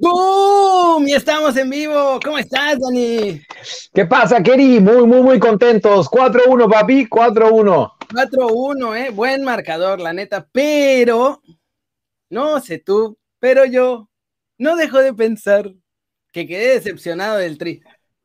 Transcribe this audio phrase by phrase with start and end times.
[0.00, 1.06] ¡Boom!
[1.06, 2.18] Y estamos en vivo.
[2.24, 3.40] ¿Cómo estás, Dani?
[3.94, 4.80] ¿Qué pasa, Keri?
[4.80, 6.10] Muy, muy, muy contentos.
[6.10, 7.92] 4-1, papi, 4-1.
[8.08, 9.10] 4-1, ¿eh?
[9.10, 10.48] Buen marcador, la neta.
[10.50, 11.40] Pero,
[12.30, 14.08] no sé tú, pero yo
[14.58, 15.72] no dejo de pensar
[16.32, 17.80] que quedé decepcionado del tri.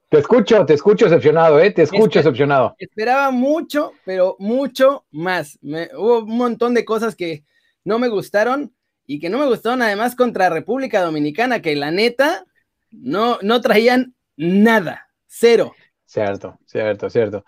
[0.10, 1.70] Te escucho, te escucho decepcionado, ¿eh?
[1.70, 2.74] Te escucho decepcionado.
[2.80, 5.60] Esperaba mucho, pero mucho más.
[5.62, 7.44] hubo un montón de cosas que
[7.84, 8.74] no me gustaron
[9.12, 12.46] y que no me gustaron además contra República Dominicana, que la neta
[12.92, 15.76] no, no traían nada, cero.
[16.06, 17.44] Cierto, cierto, cierto.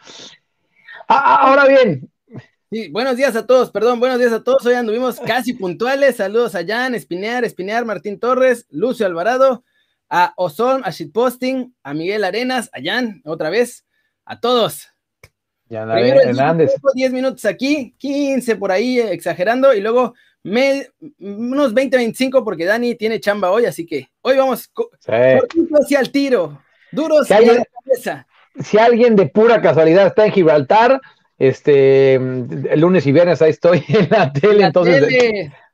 [1.07, 2.11] Ah, ah, ahora bien.
[2.69, 4.65] Sí, buenos días a todos, perdón, buenos días a todos.
[4.65, 6.17] Hoy anduvimos casi puntuales.
[6.17, 9.63] Saludos a Jan, Espinear, Espinear, Martín Torres, Lucio Alvarado,
[10.09, 13.85] a Ozon, a Shitposting, a Miguel Arenas, a Jan, otra vez,
[14.25, 14.89] a todos.
[15.69, 16.73] Ya Hernández.
[16.93, 23.19] 10 minutos aquí, 15 por ahí, exagerando, y luego unos 20, 25 porque Dani tiene
[23.19, 24.69] chamba hoy, así que hoy vamos
[25.07, 27.63] hacia el tiro, duros si alguien,
[28.59, 30.99] Si alguien de pura casualidad está en Gibraltar,
[31.39, 35.07] este, el lunes y viernes ahí estoy en la tele, entonces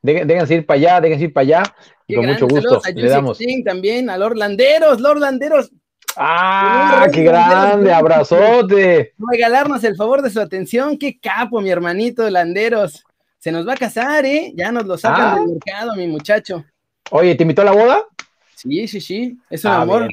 [0.01, 1.75] déjense ir para allá, déjense ir para allá,
[2.15, 2.81] con mucho gusto.
[2.93, 3.39] le damos.
[3.65, 5.71] también, a Lord Landeros, Lord Landeros.
[6.15, 7.93] ¡Ah, qué grande!
[7.93, 9.13] ¡Abrazote!
[9.17, 10.97] Regalarnos el favor de su atención.
[10.97, 13.05] ¡Qué capo, mi hermanito Landeros!
[13.39, 14.53] Se nos va a casar, ¿eh?
[14.55, 15.47] Ya nos lo sacan del ah.
[15.47, 16.65] mercado, mi muchacho.
[17.11, 18.03] Oye, ¿te invitó a la boda?
[18.55, 20.07] Sí, sí, sí, es un ah, amor.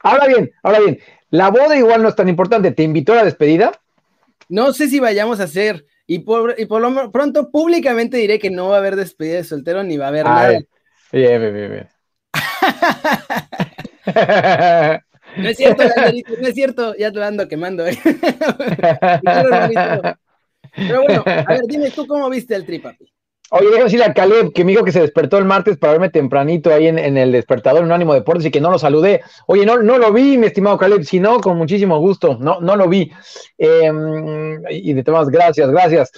[0.00, 0.98] Ahora bien, ahora bien,
[1.30, 2.72] la boda igual no es tan importante.
[2.72, 3.72] ¿Te invitó a la despedida?
[4.48, 8.50] No sé si vayamos a hacer, y por, y por lo pronto públicamente diré que
[8.50, 10.48] no va a haber despedida de soltero ni va a haber nada.
[11.12, 11.88] Bien, bien, bien, bien.
[15.36, 15.84] no es cierto,
[16.40, 17.86] no es cierto, ya te lo ando quemando.
[17.86, 17.96] ¿eh?
[20.76, 22.82] Pero bueno, a ver, dime tú cómo viste el tri.
[23.50, 26.10] Oye, déjame decirle a Caleb que me dijo que se despertó el martes para verme
[26.10, 29.22] tempranito ahí en, el despertador en Ánimo Deportes y que no lo saludé.
[29.46, 32.74] Oye, no, no lo vi, mi estimado Caleb, si no, con muchísimo gusto, no, no
[32.74, 33.12] lo vi.
[33.56, 36.10] Em, y de temas, gracias, gracias.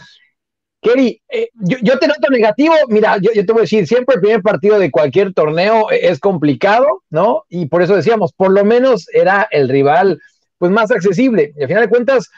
[0.81, 4.21] Kerry, eh, yo, te noto negativo, mira, yo, yo, te voy a decir, siempre el
[4.21, 7.45] primer partido de cualquier torneo es complicado, ¿no?
[7.49, 10.19] Y por eso decíamos, por lo menos era el rival
[10.57, 11.53] pues más accesible.
[11.57, 12.31] Y al final de cuentas,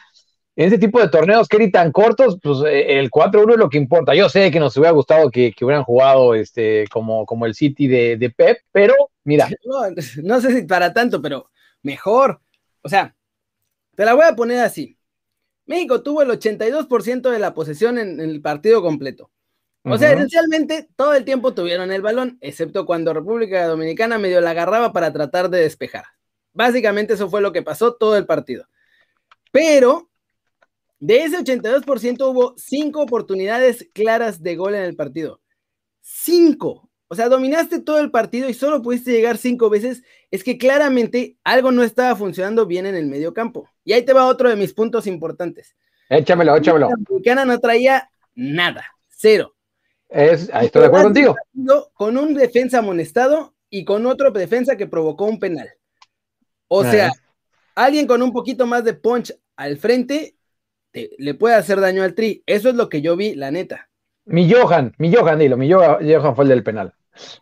[0.55, 3.77] en ese tipo de torneos, Kerry, tan cortos, pues eh, el 4-1 es lo que
[3.77, 4.13] importa.
[4.13, 8.33] Yo sé que nos hubiera gustado que, hubieran jugado este, como, como el City de,
[8.35, 9.47] Pep, pero mira.
[10.23, 11.49] No, sé si para tanto, pero
[11.83, 12.41] mejor.
[12.81, 13.15] O sea,
[13.95, 14.97] te la voy a poner así.
[15.65, 19.31] México tuvo el 82% de la posesión en, el partido completo.
[19.83, 24.51] O sea, esencialmente todo el tiempo tuvieron el balón, excepto cuando República Dominicana medio la
[24.51, 26.03] agarraba para tratar de despejar.
[26.53, 28.67] Básicamente eso fue lo que pasó todo el partido.
[29.51, 30.10] Pero
[31.01, 35.41] de ese 82% hubo cinco oportunidades claras de gol en el partido.
[35.99, 36.91] Cinco.
[37.07, 40.03] O sea, dominaste todo el partido y solo pudiste llegar cinco veces.
[40.29, 43.67] Es que claramente algo no estaba funcionando bien en el medio campo.
[43.83, 45.75] Y ahí te va otro de mis puntos importantes.
[46.07, 46.89] Échamelo, échamelo.
[47.25, 48.85] La no traía nada.
[49.09, 49.55] Cero.
[50.07, 51.35] Es, ahí estoy de acuerdo contigo.
[51.93, 55.69] Con un defensa amonestado y con otro defensa que provocó un penal.
[56.67, 57.11] O sea,
[57.73, 60.35] alguien con un poquito más de punch al frente
[60.93, 62.43] le puede hacer daño al Tri.
[62.45, 63.89] Eso es lo que yo vi, la neta.
[64.25, 66.93] Mi Johan, mi Johan, dilo, mi Johan, fue el del penal.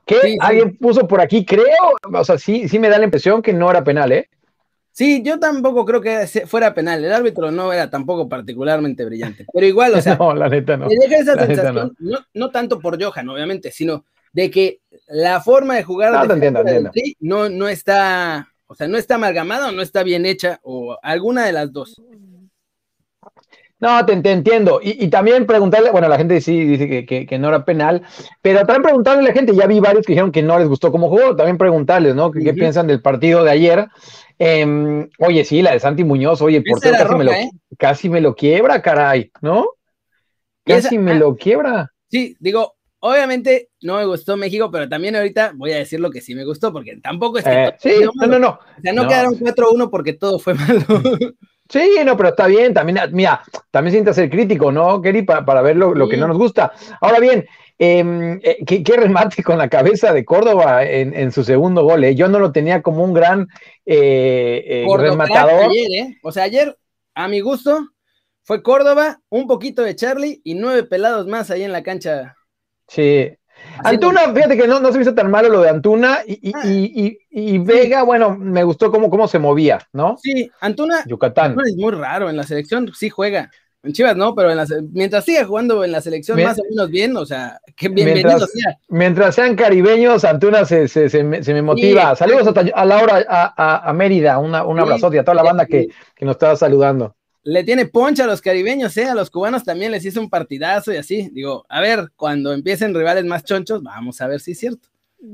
[0.05, 0.37] ¿Qué?
[0.39, 3.69] alguien puso por aquí, creo, o sea, sí, sí me da la impresión que no
[3.69, 4.29] era penal, ¿eh?
[4.91, 7.03] Sí, yo tampoco creo que fuera penal.
[7.03, 9.45] El árbitro no era tampoco particularmente brillante.
[9.53, 10.87] Pero igual, o sea, no, la neta no.
[10.89, 11.95] esa sensación,
[12.33, 12.49] no.
[12.49, 17.49] tanto por Johan, obviamente, sino de que la forma de jugar no, de Tri no,
[17.49, 21.53] no está, o sea, no está amalgamada o no está bien hecha, o alguna de
[21.53, 22.01] las dos.
[23.79, 24.81] No, te, entiendo.
[24.83, 28.03] Y, también preguntarle, bueno, la gente sí dice que, no era penal,
[28.41, 30.91] pero también preguntarle a la gente, ya vi varios que dijeron que no les gustó
[30.91, 32.29] cómo jugó, también preguntarles, ¿no?
[32.29, 33.87] ¿Qué, piensan del partido de ayer?
[34.37, 37.49] Em, oye, sí, la de Santi Muñoz, oye, por casi, me lo, ¿eh?
[37.77, 39.65] casi me lo quiebra, caray, ¿no?
[40.65, 41.91] Casi me ah, lo quiebra.
[42.09, 46.21] Sí, digo, obviamente no me gustó México, pero también ahorita voy a decir lo que
[46.21, 47.63] sí me gustó, porque tampoco es que.
[47.63, 48.49] Eh, sí, no, no, no.
[48.49, 50.83] O sea, no, quedaron 4-1 porque todo fue malo.
[51.69, 55.21] Sí, no, pero está bien, también, mira, también siente ser crítico, ¿no, Kerry?
[55.21, 56.73] Para, ver lo, que no nos gusta.
[56.99, 57.45] Ahora bien,
[57.77, 62.15] em, eh, ¿qué, remate con la cabeza de Córdoba en, su segundo gol, ¿eh?
[62.15, 63.47] Yo no lo tenía como un gran
[63.85, 65.69] eh, rematador.
[65.69, 66.75] Ayer, O sea, ayer,
[67.13, 67.89] a mi gusto,
[68.43, 72.35] fue Córdoba, un poquito de Charlie y nueve pelados más ahí en la cancha.
[72.87, 73.31] Sí,
[73.83, 77.63] Antuna, fíjate que no, no se me hizo tan malo lo de Antuna y, ah.
[77.63, 80.17] Vega, bueno, me gustó cómo, cómo se movía, ¿no?
[80.21, 81.55] Sí, Antuna, Yucatán.
[81.65, 83.49] es muy raro en la selección, sí juega.
[83.81, 84.49] En Chivas no, pero
[84.91, 88.51] mientras siga jugando en la selección más o menos bien, o sea, que bienvenido mientras,
[88.51, 88.77] sea.
[88.89, 92.13] Mientras sean caribeños, Antuna se, se, se, me, motiva.
[92.13, 96.25] Saludos a, Laura, a, a, Mérida, una, un abrazote a toda la banda que, que,
[96.25, 97.15] nos está saludando.
[97.49, 99.05] Le tiene poncha a los caribeños, ¿eh?
[99.05, 101.29] A los cubanos también les hizo un partidazo y así.
[101.33, 104.89] Digo, a ver, cuando empiecen rivales más chonchos, vamos a ver si es cierto.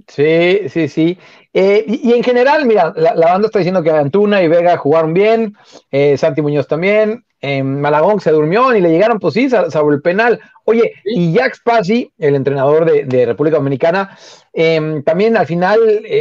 [0.08, 1.18] Sí, sí, sí.
[1.54, 5.56] Eh, y, en general, mira, la, banda está diciendo que Antuna y Vega jugaron bien,
[5.92, 10.02] eh, Santi Muñoz también, eh, Malagón se durmió y le llegaron, pues sí, salvo el
[10.02, 10.40] penal.
[10.64, 14.18] Oye, y Jack Spassi, el entrenador de, República Dominicana,
[14.54, 15.80] em, también al final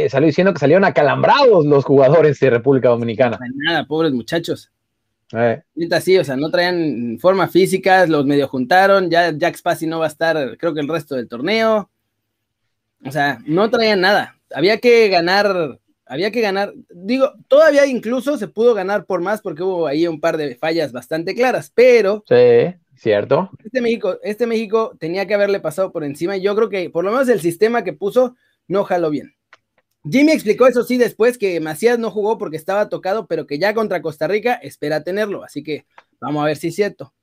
[0.09, 3.39] salió diciendo que salieron acalambrados los jugadores de República Dominicana.
[3.65, 4.74] nada, pobres muchachos.
[5.31, 5.61] Eh.
[6.01, 10.05] Sí, o sea, no traían forma física, los medio juntaron, ya Jack Spassi no va
[10.05, 11.89] a estar, creo que el resto del torneo.
[13.05, 14.37] O sea, no traían nada.
[14.53, 16.73] Había que ganar, había que ganar.
[16.89, 20.91] Digo, todavía incluso se pudo ganar por más porque hubo ahí un par de fallas
[20.91, 22.23] bastante claras, pero.
[22.27, 23.49] Sí, cierto.
[23.63, 27.03] Este México, este México tenía que haberle pasado por encima y yo creo que por
[27.03, 28.35] lo menos el sistema que puso
[28.67, 29.35] no jaló bien.
[30.09, 33.73] Jimmy explicó eso sí después que Macías no jugó porque estaba tocado, pero que ya
[33.73, 35.43] contra Costa Rica espera tenerlo.
[35.43, 35.85] Así que
[36.19, 37.13] vamos a ver si es cierto.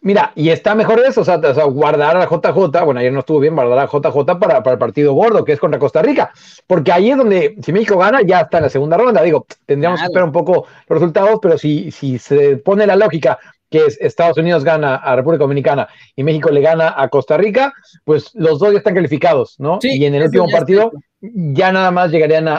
[0.00, 3.54] Mira, y está mejor eso, o sea, guardar a JJ, bueno, ayer no estuvo bien,
[3.54, 6.32] guardar a JJ para, para, el partido gordo, que es contra Costa Rica,
[6.66, 10.00] porque ahí es donde, si México gana, ya está en la segunda ronda, digo, tendríamos
[10.00, 13.38] que esperar un poco los resultados, pero si, si se pone la lógica
[13.70, 17.72] que es Estados Unidos gana a República Dominicana y México le gana a Costa Rica,
[18.04, 19.78] pues los dos ya están calificados, ¿no?
[19.82, 20.92] y en el último partido
[21.32, 22.58] ya nada más llegarían a,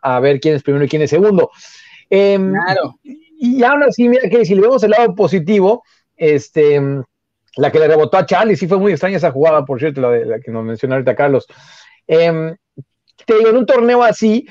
[0.00, 1.50] a, ver quién es primero y quién es segundo.
[2.10, 2.98] Em, claro.
[3.02, 5.82] Y aún así, mira que si le vemos el lado positivo,
[6.16, 6.80] este,
[7.56, 10.10] la que le rebotó a Charlie, sí fue muy extraña esa jugada, por cierto, la,
[10.10, 11.46] de, la que nos mencionó ahorita Carlos.
[12.06, 12.54] Eh,
[13.24, 14.46] te digo, en un torneo así,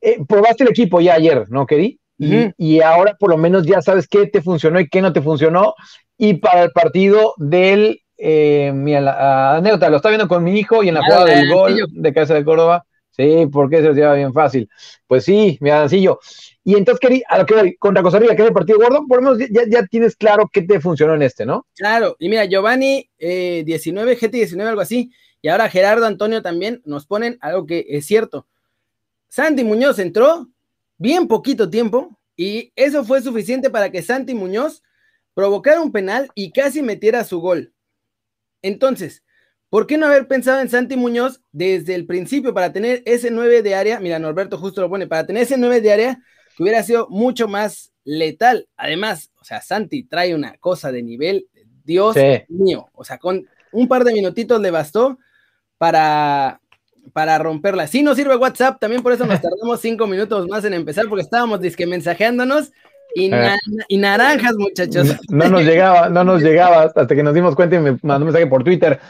[0.00, 1.98] eh, probaste el equipo ya ayer, ¿no, Keri?
[2.20, 5.74] Y, ahora por lo menos ya sabes qué te funcionó y qué no te funcionó.
[6.16, 10.82] Y para el partido del, eh, mira, la anécdota, lo está viendo con mi hijo
[10.82, 12.84] y en la jugada del gol de Casa de Córdoba,
[13.18, 14.70] sí, porque se los lleva bien fácil.
[15.06, 16.20] Pues sí, mi Adancillo.
[16.64, 19.22] Y entonces, Keri, a lo que contra Costa Rica, que es el partido gordo, por
[19.22, 21.66] lo menos ya, tienes claro qué te funcionó en este, ¿no?
[21.74, 25.10] Claro, y mira, Giovanni 19, GT 19, algo así,
[25.40, 28.46] y ahora Gerardo Antonio también nos ponen algo que es cierto.
[29.28, 30.48] Santi Muñoz entró
[30.96, 34.82] bien poquito tiempo y eso fue suficiente para que Santi Muñoz
[35.34, 37.72] provocara un penal y casi metiera su gol.
[38.62, 39.22] Entonces,
[39.70, 43.62] ¿por qué no haber pensado en Santi Muñoz desde el principio para tener ese 9
[43.62, 44.00] de área?
[44.00, 46.22] Mira, Norberto justo lo pone, para tener ese 9 de área
[46.56, 48.68] que hubiera sido mucho más letal.
[48.76, 51.46] Además, o sea, Santi trae una cosa de nivel,
[51.84, 52.16] Dios
[52.48, 55.18] mío, o sea, con un par de minutitos le bastó
[55.78, 56.60] para,
[57.12, 57.86] para romperla.
[57.86, 61.22] Si no sirve WhatsApp, también por eso nos tardamos cinco minutos más en empezar, porque
[61.22, 62.72] estábamos disque mensajeándonos
[63.14, 63.56] y, eh.
[63.88, 65.16] y, naranjas, muchachos.
[65.28, 68.32] No, nos llegaba, no nos llegaba hasta que nos dimos cuenta y me mandó un
[68.32, 69.00] mensaje por Twitter.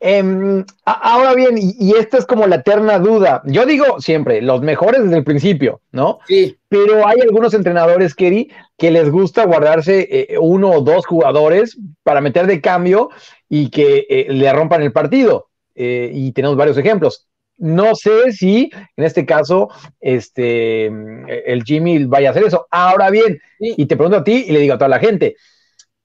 [0.00, 3.42] Em, ahora bien, y, esta es como la eterna duda.
[3.44, 6.20] Yo digo siempre, los mejores desde el principio, ¿no?
[6.26, 6.56] Sí.
[6.68, 12.20] Pero hay algunos entrenadores, Kerry, que les gusta guardarse eh, uno o dos jugadores para
[12.20, 13.10] meter de cambio
[13.48, 15.48] y que eh, le rompan el partido.
[15.74, 17.28] Eh, y tenemos varios ejemplos.
[17.56, 19.68] No sé si en este caso
[20.00, 22.68] este, el Jimmy vaya a hacer eso.
[22.70, 25.36] Ahora bien, y te pregunto a ti y le digo a toda la gente,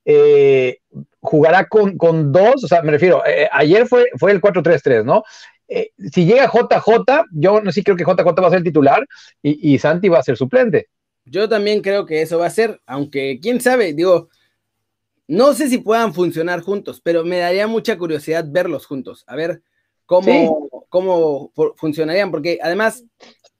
[0.05, 0.79] eh,
[1.23, 5.23] jugará con, con, dos, o sea, me refiero, eh, ayer fue, fue el 4-3-3, ¿no?
[5.67, 9.07] Eh, si llega JJ, yo no sí creo que JJ va a ser titular
[9.41, 10.89] y, y, Santi va a ser suplente.
[11.25, 14.29] Yo también creo que eso va a ser, aunque quién sabe, digo,
[15.27, 19.61] no sé si puedan funcionar juntos, pero me daría mucha curiosidad verlos juntos, a ver
[20.05, 23.05] cómo, cómo funcionarían, porque además,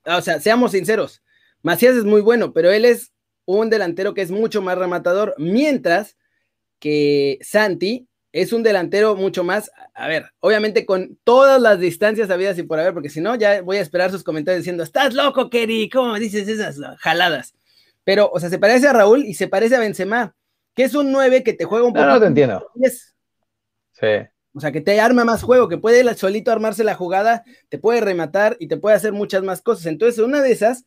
[0.06, 1.24] o sea, seamos sinceros,
[1.62, 3.14] Macías es muy bueno, pero él es
[3.46, 6.18] un delantero que es mucho más rematador, mientras
[6.84, 12.58] que Santi es un delantero mucho más, a ver, obviamente con todas las distancias habidas
[12.58, 15.50] y por haber, porque si no, ya voy a esperar sus comentarios diciendo, estás loco,
[15.50, 17.54] Kerry, ¿cómo me dices esas jaladas?
[18.04, 20.36] Pero, o sea, se parece a Raúl y se parece a Benzema,
[20.76, 22.06] que es un 9 que te juega un poco.
[22.06, 22.70] No, no te entiendo.
[23.94, 24.08] Sí.
[24.54, 28.02] O sea, que te arma más juego, que puede solito armarse la jugada, te puede
[28.02, 29.86] rematar y te puede hacer muchas más cosas.
[29.86, 30.84] Entonces, una de esas,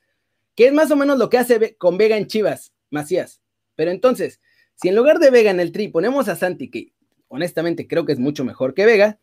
[0.55, 3.41] que es más o menos lo que hace con Vega en Chivas, Macías.
[3.77, 4.43] Pero entonces,
[4.77, 6.93] si en lugar de Vega en el tri ponemos a Santi, que
[7.29, 9.19] honestamente creo que es mucho mejor que Vega,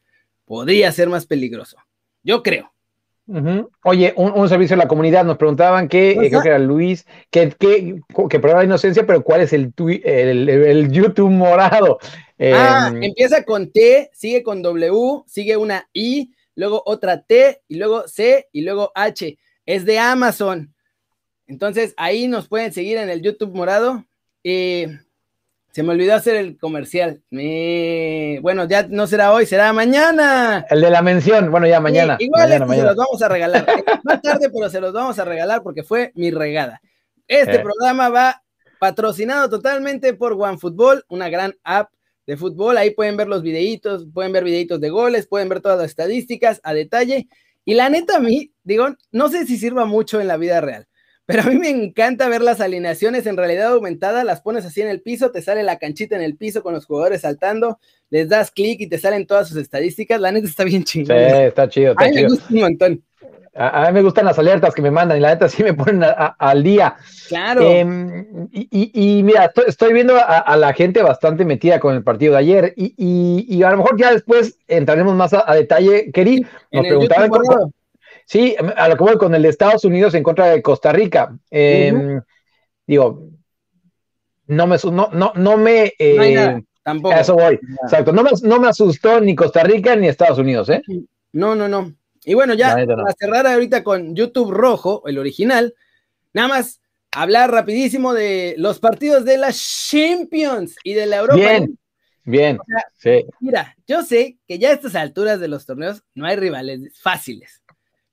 [0.46, 1.78] podría ser más peligroso.
[2.24, 2.74] Yo creo.
[3.84, 7.52] Oye, un, servicio a la comunidad, nos preguntaban que, eh, creo que era Luis, que,
[7.58, 12.00] que, que la inocencia, pero ¿cuál es el, el, YouTube morado?
[12.40, 17.76] ah, em, empieza con T, sigue con W, sigue una I, luego otra T, y
[17.76, 19.38] luego C, y luego H.
[19.66, 20.74] Es de Amazon.
[21.48, 24.04] Entonces ahí nos pueden seguir en el YouTube morado.
[24.44, 25.00] Eh,
[25.74, 27.24] se me olvidó hacer el comercial.
[27.32, 28.38] Me...
[28.44, 30.64] Bueno, ya no será hoy, será mañana.
[30.70, 32.16] El de la mención, bueno, ya mañana.
[32.20, 33.66] igual mañana, se los vamos a regalar.
[34.04, 36.80] Más tarde, pero se los vamos a regalar porque fue mi regada.
[37.28, 37.60] Este eh.
[37.60, 38.44] programa va
[38.80, 41.92] patrocinado totalmente por OneFootball, una gran app
[42.28, 42.78] de fútbol.
[42.78, 46.62] Ahí pueden ver los videitos, pueden ver videitos de goles, pueden ver todas las estadísticas
[46.64, 47.28] a detalle.
[47.66, 50.86] Y la neta, a mí, digo, no sé si sirva mucho en la vida real,
[51.26, 54.90] pero a mí me encanta ver las alineaciones en realidad aumentada, las pones así en
[54.90, 58.52] el piso, te sale la canchita en el piso con los jugadores saltando, les das
[58.52, 60.20] clic y te salen todas sus estadísticas.
[60.20, 61.18] La neta está bien chingón.
[61.18, 61.94] Sí, está chido.
[61.98, 63.04] a mí me gusta un montón.
[63.56, 66.04] A, mí me gustan las alertas que me mandan y la neta sí me ponen
[66.04, 66.96] al día.
[67.28, 67.62] Claro.
[67.62, 72.74] Em, y, mira, estoy, viendo a, la gente bastante metida con el partido de ayer
[72.76, 76.12] y, a lo mejor ya después entraremos más a, detalle.
[76.12, 77.30] Keri, nos preguntaban.
[78.26, 81.38] Sí, a lo que voy con el de Estados Unidos en contra de Costa Rica.
[81.50, 82.22] Em,
[82.88, 83.30] digo,
[84.48, 84.78] no me.
[84.92, 87.14] No, no, no me eh, tampoco.
[87.14, 87.60] A eso voy.
[87.84, 88.12] Exacto.
[88.12, 90.82] No me, no me asustó ni Costa Rica ni Estados Unidos, ¿eh?
[91.32, 91.94] No, no, no.
[92.26, 95.74] Y bueno, ya para cerrar ahorita con YouTube Rojo, el original,
[96.34, 101.36] nada más hablar rapidísimo de los partidos de las Champions y de la Europa.
[101.36, 101.78] Bien,
[102.24, 102.58] bien.
[102.98, 103.26] sí.
[103.42, 107.63] Mira, yo sé que ya a estas alturas de los torneos no hay rivales fáciles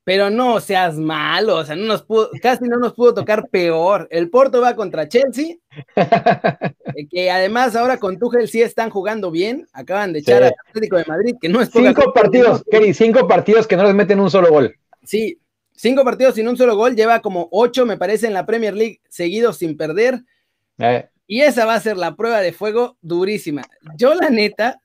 [0.04, 4.09] pero no seas malo, o sea, no nos pudo, casi no nos pudo tocar peor.
[4.11, 5.57] El Porto va contra Chelsea,
[5.97, 10.97] eh, que además ahora con Tuchel sí están jugando bien, acaban de echar al Atlético
[10.97, 14.30] de Madrid, que no es Cinco partidos, Kelly, cinco partidos que no les meten un
[14.30, 14.75] solo gol.
[15.04, 15.38] Sí,
[15.75, 19.00] cinco partidos sin un solo gol, lleva como ocho, me parece, en la Premier League
[19.09, 20.23] seguidos sin perder.
[20.78, 21.09] Eh.
[21.26, 23.62] Y esa va a ser la prueba de fuego durísima.
[23.97, 24.80] Yo, la neta,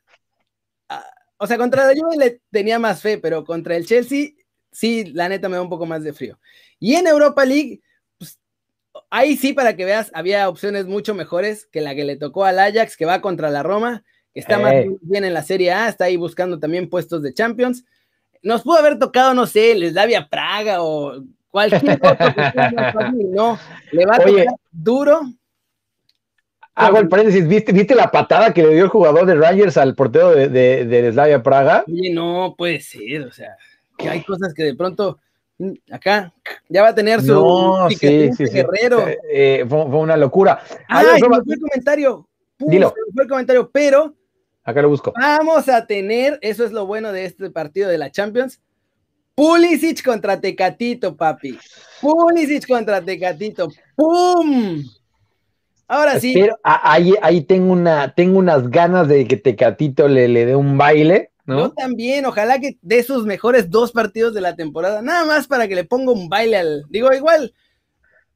[0.89, 1.03] ah,
[1.38, 4.29] o sea, contra la Juve le tenía más fe, pero contra el Chelsea
[4.75, 6.38] sí, la neta me da un poco más de frío.
[6.79, 7.82] Y en Europa League,
[8.17, 8.39] pues,
[9.10, 12.60] ahí sí, para que veas, había opciones mucho mejores que la que le tocó al
[12.60, 14.03] Ajax, que va contra la Roma,
[14.34, 14.89] que está más eh.
[15.01, 17.86] bien en la Serie A, está ahí buscando también puestos de Champions.
[18.44, 22.27] Nos pudo haber tocado, no sé, el Slavia Praga o cualquier otro.
[23.32, 23.58] no,
[23.91, 25.22] le va a tocar duro.
[26.77, 29.96] Hago el paréntesis, ¿viste, ¿viste la patada que le dio el jugador de Rangers al
[29.96, 31.86] portero de, de, Slavia Praga?
[31.88, 33.55] Oye, no puede ser, o sea
[33.97, 35.19] que hay cosas que de pronto
[35.57, 36.33] mm, acá
[36.69, 39.07] ya va a tener su no, sí, sí, guerrero.
[39.07, 40.61] Eh, eh, fue, una locura.
[40.89, 42.27] Ah, fue el comentario.
[42.57, 42.93] Dilo.
[43.13, 44.15] fue el comentario, pero
[44.63, 45.13] acá lo busco.
[45.19, 48.61] Vamos a tener, eso es lo bueno de este partido de la Champions.
[49.35, 51.57] Pulisic contra Tecatito, papi.
[52.01, 53.67] Pulisic contra Tecatito.
[53.95, 54.81] ¡Pum!
[55.87, 56.33] Ahora sí.
[56.33, 60.77] Pero ahí, ahí tengo, una, tengo unas ganas de que Tecatito le, le dé un
[60.77, 61.31] baile.
[61.47, 65.67] Yo también, ojalá que de sus mejores dos partidos de la temporada, nada más para
[65.67, 66.85] que le ponga un baile al.
[66.89, 67.53] Digo, igual,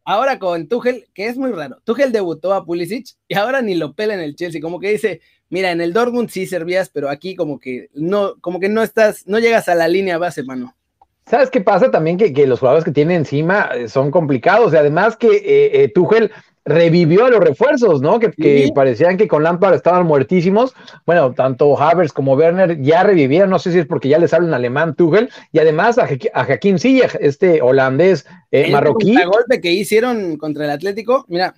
[0.03, 1.79] ahora con Tuchel, que es muy raro.
[1.83, 5.21] Tuchel debutó a Pulisic y ahora ni lo pela en el Chelsea, como que dice,
[5.49, 9.25] mira, en el Dortmund sí servías, pero aquí como que no, como que no estás,
[9.27, 10.75] no llegas a la línea base, mano.
[11.29, 12.17] ¿Sabes qué pasa también?
[12.17, 14.73] Que, que los jugadores que tiene encima eh, son complicados.
[14.73, 16.31] Y además que eh, eh, Tuchel
[16.65, 18.19] revivió a los refuerzos, ¿no?
[18.19, 20.73] Que, parecían que con Lampard estaban muertísimos.
[21.05, 24.53] Bueno, tanto Havers como Werner ya revivieron, no sé si es porque ya les hablan
[24.53, 29.15] alemán Tuchel, y además a, a Hakim Ziyech, este holandés eh, marroquí.
[29.15, 31.55] El golpe que hicieron contra el Atlético, mira.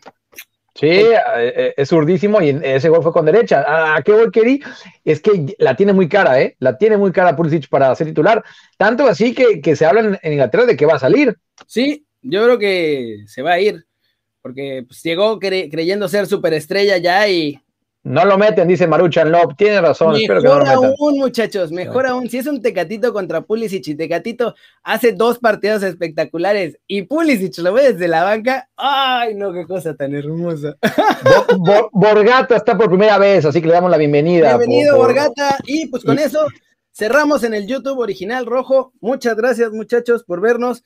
[0.74, 3.96] Sí, eh, eh, es urdísimo y ese gol fue con derecha.
[3.96, 4.62] ¿A, qué gol querí?
[5.04, 6.56] Es que la tiene muy cara, ¿eh?
[6.60, 8.42] La tiene muy cara Pulisic para ser titular.
[8.78, 11.38] Tanto así que, que se habla en Inglaterra de que va a salir.
[11.68, 13.86] Sí, yo creo que se va a ir
[14.42, 17.60] porque pues, llegó creyendo ser superestrella ya y...
[18.04, 20.96] No lo meten, dice Maruchan Lop, tiene razón, mejor espero que no lo metan.
[20.98, 25.84] aún, muchachos, mejor aún, si es un Tecatito contra Pulisic y Tecatito hace dos partidos
[25.84, 30.76] espectaculares y Pulisic lo ve desde la banca, ay no, qué cosa tan hermosa.
[31.92, 34.58] Borgata está por primera vez, así que le damos la bienvenida.
[34.58, 36.48] Bienvenido Borgata, y pues con eso
[36.92, 40.84] cerramos en el YouTube original rojo, muchas gracias muchachos por vernos.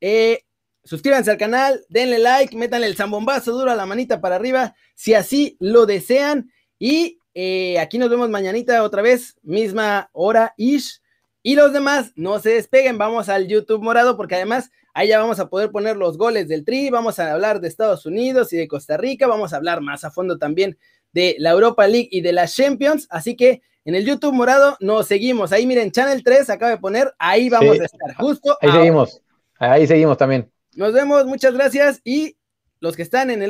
[0.00, 0.44] Eh,
[0.88, 5.12] Suscríbanse al canal, denle like, métanle el zambombazo duro a la manita para arriba, si
[5.12, 6.50] así lo desean.
[6.78, 11.02] Y eh, aquí nos vemos mañanita otra vez, misma hora ish.
[11.42, 15.38] Y los demás, no se despeguen, vamos al YouTube morado, porque además ahí ya vamos
[15.40, 18.66] a poder poner los goles del Tri, vamos a hablar de Estados Unidos y de
[18.66, 20.78] Costa Rica, vamos a hablar más a fondo también
[21.12, 23.06] de la Europa League y de las Champions.
[23.10, 25.52] Así que en el YouTube morado nos seguimos.
[25.52, 28.14] Ahí miren, Channel 3 acaba de poner, ahí vamos a estar.
[28.14, 28.56] Justo.
[28.62, 29.20] Ahí seguimos,
[29.58, 30.50] ahí seguimos también.
[30.78, 32.36] Nos vemos, muchas gracias y
[32.78, 33.46] los que están en el